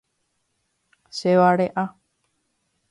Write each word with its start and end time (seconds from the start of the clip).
Chevare'a. 1.17 1.85